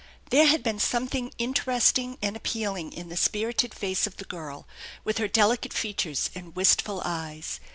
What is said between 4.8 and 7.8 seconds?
with her delicate features and wistful eyes.